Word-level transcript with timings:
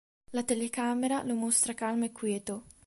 La 0.37 0.43
telecamera 0.43 1.21
lo 1.21 1.35
mostra 1.35 1.75
calmo 1.75 2.05
e 2.05 2.11
quieto. 2.11 2.63